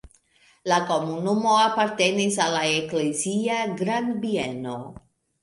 [0.69, 4.77] La komunumo apartenis al la eklezia grandbieno.